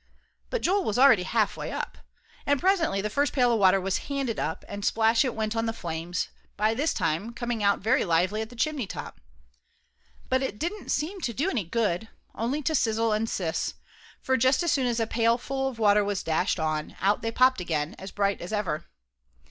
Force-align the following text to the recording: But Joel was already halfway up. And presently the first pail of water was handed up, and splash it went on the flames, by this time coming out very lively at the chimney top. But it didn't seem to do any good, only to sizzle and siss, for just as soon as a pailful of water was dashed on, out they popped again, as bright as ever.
But 0.49 0.63
Joel 0.63 0.83
was 0.83 0.97
already 0.97 1.21
halfway 1.21 1.71
up. 1.71 1.99
And 2.47 2.59
presently 2.59 3.01
the 3.01 3.09
first 3.11 3.33
pail 3.33 3.53
of 3.53 3.59
water 3.59 3.79
was 3.79 3.99
handed 4.09 4.39
up, 4.39 4.65
and 4.67 4.83
splash 4.83 5.23
it 5.23 5.35
went 5.35 5.55
on 5.55 5.67
the 5.67 5.73
flames, 5.73 6.29
by 6.57 6.73
this 6.73 6.91
time 6.91 7.33
coming 7.35 7.61
out 7.61 7.81
very 7.81 8.03
lively 8.03 8.41
at 8.41 8.49
the 8.49 8.55
chimney 8.55 8.87
top. 8.87 9.21
But 10.27 10.41
it 10.41 10.57
didn't 10.57 10.89
seem 10.89 11.21
to 11.21 11.33
do 11.33 11.51
any 11.51 11.65
good, 11.65 12.09
only 12.33 12.63
to 12.63 12.73
sizzle 12.73 13.11
and 13.13 13.29
siss, 13.29 13.75
for 14.23 14.37
just 14.37 14.63
as 14.63 14.71
soon 14.71 14.87
as 14.87 14.99
a 14.99 15.05
pailful 15.05 15.67
of 15.67 15.77
water 15.77 16.03
was 16.03 16.23
dashed 16.23 16.59
on, 16.59 16.95
out 16.99 17.21
they 17.21 17.31
popped 17.31 17.61
again, 17.61 17.95
as 17.99 18.09
bright 18.09 18.41
as 18.41 18.51
ever. 18.51 18.85